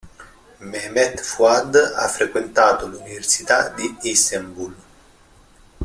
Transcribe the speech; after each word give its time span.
Mehmet 0.61 1.19
Fuad 1.21 1.75
ha 1.95 2.07
frequentato 2.07 2.87
l'Università 2.87 3.69
di 3.69 3.95
Istanbul. 4.09 4.75